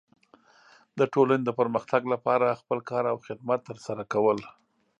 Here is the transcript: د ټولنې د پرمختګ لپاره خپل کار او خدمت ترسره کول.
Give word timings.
د 0.99 1.01
ټولنې 1.13 1.43
د 1.45 1.49
پرمختګ 1.59 2.01
لپاره 2.13 2.59
خپل 2.61 2.79
کار 2.89 3.03
او 3.11 3.17
خدمت 3.27 3.59
ترسره 3.69 4.03
کول. 4.13 4.39